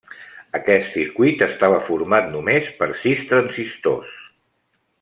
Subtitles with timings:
[0.59, 4.21] Aquest circuit estava format només per sis transistors.